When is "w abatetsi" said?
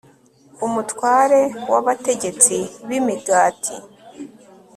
1.71-2.57